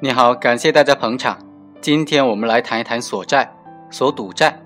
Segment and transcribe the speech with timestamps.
[0.00, 1.36] 你好，感谢大家捧场。
[1.80, 3.52] 今天我们来谈一谈索债、
[3.90, 4.56] 索赌债。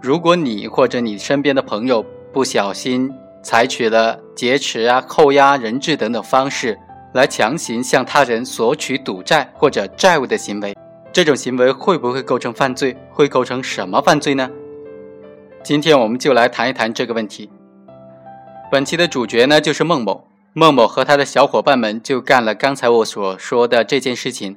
[0.00, 3.12] 如果你或者你身边的朋友不小心
[3.42, 6.78] 采取了劫持啊、扣押人质等等方式，
[7.14, 10.72] 来强行向他人索取赌债或者债务的行为，
[11.12, 12.96] 这种行为会不会构成犯罪？
[13.10, 14.48] 会构成什么犯罪呢？
[15.64, 17.50] 今天我们就来谈一谈这个问题。
[18.70, 20.28] 本期的主角呢，就是孟某。
[20.52, 24.56] 孟某和他的小伙伴们就干了刚才我所说的这件事情，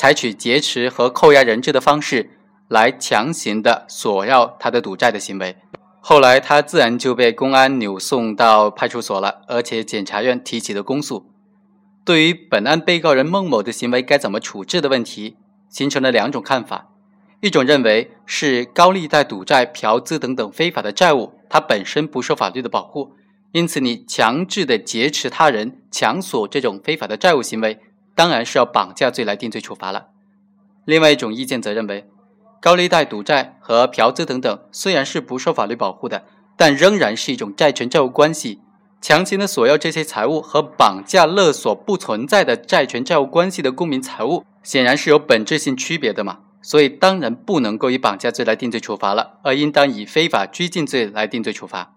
[0.00, 2.30] 采取劫持和扣押人质的方式
[2.68, 5.58] 来强行的索要他的赌债的行为。
[6.00, 11.26] 后来他自然就被公安扭送到派出所了，而且检察院提起了公诉。
[12.02, 15.36] 对于本案被告人孟某的行为该怎么处置的问题，
[15.68, 16.88] 形成了两种看法：
[17.42, 23.12] 一种认为是高利贷、赌债、嫖资等等非法的债务，它本身不受法律的保护。
[23.52, 27.78] 因此，你强制的劫持他人、强索这种非法的债务行为，
[28.14, 30.08] 当然是要绑架罪来定罪处罚了。
[30.84, 32.08] 另外一种意见则认为，
[32.60, 36.24] 高利贷、赌债和嫖资等等虽然是不受法律保护的，
[36.56, 38.60] 但仍然是一种债权债务关系。
[39.00, 46.40] 强行的索要这些财物和绑架勒索不存在的债权债务关系的公民财物，显然是有本质性区别的嘛。
[46.62, 51.94] 所以，当然不能够以绑架罪来定罪处罚了，而应当以非法拘禁罪来定罪处罚。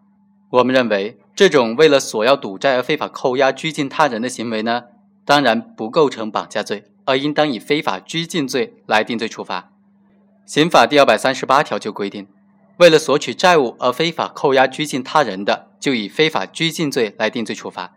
[0.51, 1.17] 我们认为。
[1.35, 4.83] 这种为了索要赌债而非法扣押、拘禁他人的行为呢，
[5.25, 9.71] 当然不构成绑架罪，而应当以非法拘禁罪来定罪处罚。
[10.45, 12.27] 刑法第二百三十八条就规定，
[12.77, 17.93] 为了索取债务而非法扣押、拘禁他人的，就以非法拘禁罪来定罪处罚。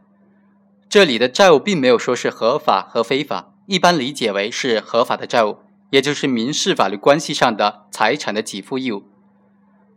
[0.88, 5.58] 这里的债务并没有说是合法和非法，一般理解为是合法的债务，
[5.90, 9.02] 也就是民事法律关系上的财产的给付义务。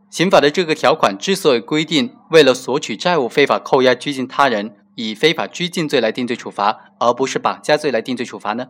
[0.09, 8.67] 刑法的这个条款之所以规定为了索取债务非法扣押拘禁他人，以非法拘禁罪来定罪处罚，而不是绑架罪来定罪处罚呢？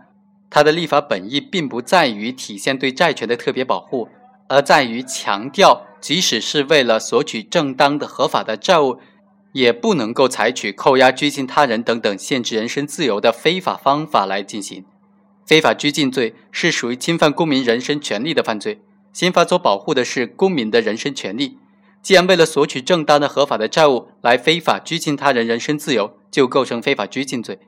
[0.49, 4.09] 它的立法本意并不在于体现对债权的特别保护，
[4.47, 8.99] 而在于强调，即使是为了索取正当的合法的债务，
[9.51, 14.85] 也不能够采取扣押拘禁他人等等限制人身自由的非法方法来进行。
[15.45, 18.81] 非法拘禁罪是属于侵犯公民人身权利的犯罪。
[19.11, 21.57] 刑法所保护的是公民的人身权利，
[22.01, 27.59] 既然为了索取正当的、合法的债务来非法拘禁他人人身自由，就构成非法拘禁罪。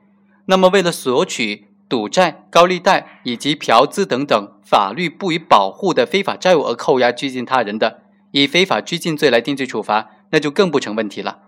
[0.46, 8.00] 那么，为了索取赌债、高利贷以及嫖资等等法律不予保护的非法债务而扣押拘禁他人的，
[8.30, 11.40] 以非法拘禁罪来定罪处罚，那就更不成问题了。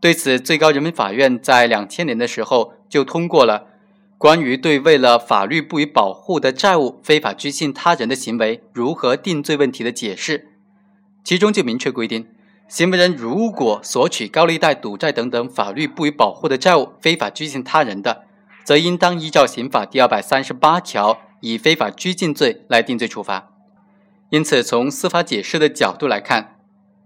[0.00, 3.68] 对此，最高人民法院在两千年的时候就通过了。
[4.18, 10.51] 关于对为了法律不予保护的债务非法拘禁他人的行为如何定罪问题的解释，
[11.24, 12.26] 其中就明确规定，
[12.68, 18.24] 行为人如果索取高利贷、赌债等等法律不予保护的债务非法拘禁他人的，
[18.64, 23.50] 则应当依照刑法第二百三十八条以非法拘禁罪来定罪处罚。
[24.30, 26.56] 因此，从司法解释的角度来看，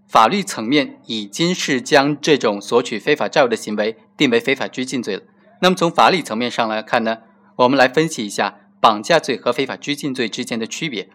[0.07, 5.23] 法律层面已经是将这种索取非法债务的行为定为非法拘禁罪了。
[5.61, 7.19] 那么从法理层面上来看呢，
[7.57, 11.09] 我们来分析一下绑架罪和非法拘禁罪之间的区别。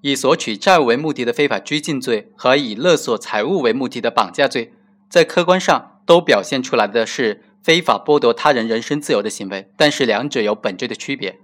[0.00, 4.72] 以索取债务为目的的非法拘禁罪和以勒索财物为目的的绑架罪，
[5.08, 11.38] 在客观上都表现出来的是非法剥夺他人人身自由的行为，但是两者有本质的区别。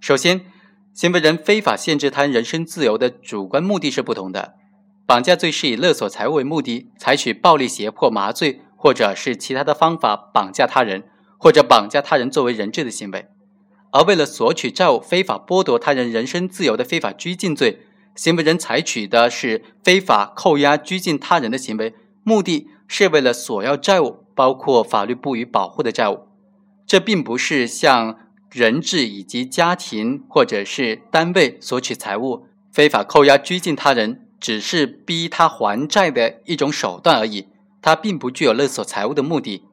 [0.00, 0.42] 首先，
[0.92, 4.54] 行为人非法限制他人人身自由的主观目的是不同的。
[5.06, 11.04] 绑架罪是以勒索财物为目的，采取暴力、胁迫、麻醉或者是其他的方法绑架他人。
[11.42, 13.26] 或者绑架他人作为人质的行为，
[13.92, 17.80] 而为了索取债务非法剥夺他人人身自由的非法拘禁罪，
[18.20, 26.26] 行为人采取的是非法扣押拘禁他人的行为，目的是为了索要债务，包括法律不予保护的债务。
[26.86, 28.18] 这并不是向
[28.50, 37.46] 人质以及家庭或者是单位索取财物，非法扣押拘禁他人只是逼他还债的一种手段而已，
[37.80, 39.64] 它并不具有勒索财物的目的。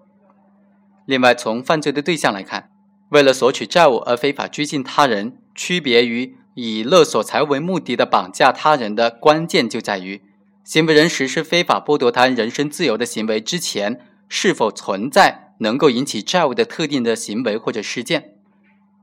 [1.05, 2.69] 另外，从犯罪的对象来看，
[3.09, 10.24] 为了索取债务而非法拘禁他人，区别于以勒索财物为目的的绑架他人的关键就在于，
[10.63, 18.31] 行为人实施非法剥夺他人人身自由的行为之前，是否存在能够引起债务的特定的行为或者事件。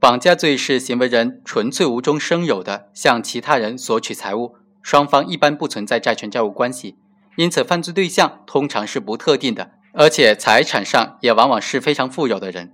[0.00, 6.96] 绑架罪是行为人纯粹无中生有的向其他人索取财物，双方一般不存在债权债务关系，
[7.36, 9.70] 因此犯罪对象通常是不特定的。
[9.92, 12.72] 而且财产上也往往是非常富有的人，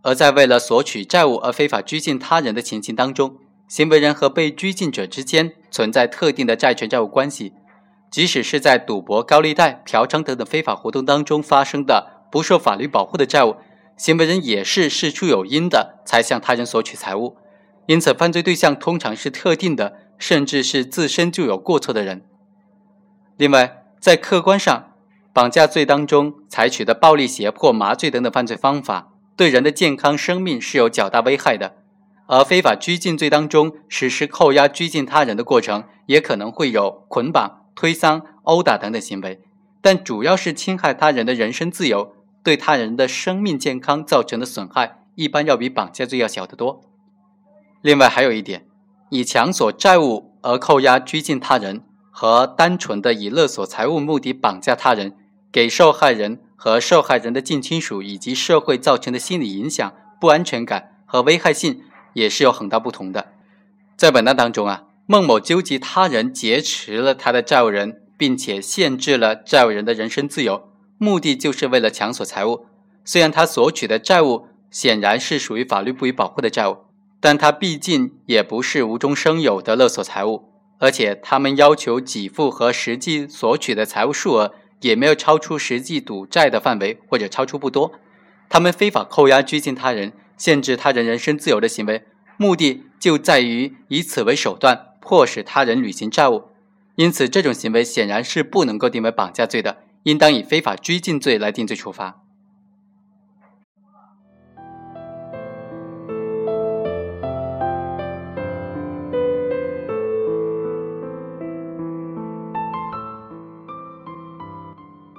[0.00, 3.36] 而在为了索取债务而非法拘禁他人的情形当中，
[3.68, 7.52] 行为人和被拘禁者之间存在特定的债权债务关系。
[8.10, 13.56] 即使是在赌博、高利贷、嫖娼等等非法活动当中发生的不受法律保护的债务，
[13.96, 17.36] 行为人也是事出有因的才向他人索取财物。
[17.86, 22.24] 因此犯罪对象通常是特定的，甚至是自身就有过错的人。
[23.36, 24.92] 另外，在客观上，
[25.32, 31.72] 绑架罪当中采取的暴力、胁迫、麻醉等等犯罪方法，对人的健康、生命是有较大危害的；
[32.26, 39.40] 而非法拘禁罪当中实施扣押、拘禁他人的过程，也可能会有捆绑、推搡、殴打等等行为，
[39.80, 42.12] 但主要是侵害他人的人身自由。
[42.42, 46.80] 对他人的生命健康造成的损害，一般要比绑架罪要小得多。
[47.82, 48.68] 另外还有一点，
[49.10, 55.16] 以强索债务而扣押拘禁他人，和单纯的以勒索财物目的绑架他人，
[55.50, 61.82] 给受害人和受害人的近亲属以及社会造成的心理影响、不安全感和危害性，
[62.16, 63.32] 也是有很大不同的。
[63.94, 70.68] 在本案当中啊，孟某纠集他人劫持了他的债务人，并且限制了债务人的人身自由。
[70.96, 72.64] 目的就是为了强索财物，
[73.04, 76.78] 虽然他索取的债务显然是属于法律不予保护的债务，
[77.20, 80.48] 但他毕竟也不是无中生有的勒索财物，
[80.78, 87.92] 而且他们要求给付和实际索取的财物数额也没有超出实际赌债的范围，或者超出不多。
[88.48, 92.04] 他们非法扣押、拘禁他人、限制他人人身自由的行为，
[92.36, 96.44] 目的就在于以此为手段，迫使他人履行债务。
[96.96, 99.78] 因此，这种行为显然是不能够定为绑架罪的。
[100.04, 102.22] 应当以非法拘禁罪来定罪处罚。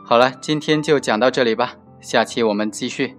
[0.05, 3.16] 好了，今天就讲到这里吧，下期我们继续。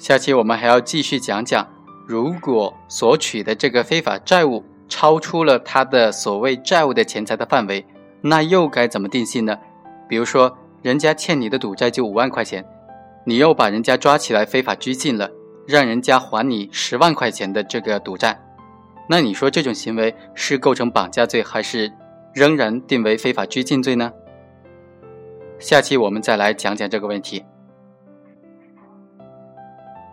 [0.00, 1.68] 下期我们还要继续讲讲，
[2.06, 7.84] 如果索取的这个非法债务超出了他的所谓债务的钱财的范围，
[8.22, 9.58] 那又该怎么定性呢？
[10.08, 12.64] 比如说，人家欠你的赌债就五万块钱，
[13.26, 15.30] 你又把人家抓起来非法拘禁了，
[15.68, 18.40] 让人家还你十万块钱的这个赌债，
[19.06, 21.92] 那你说这种行为是构成绑架罪，还是
[22.32, 24.10] 仍然定为非法拘禁罪呢？
[25.58, 27.44] 下期我们再来讲讲这个问题。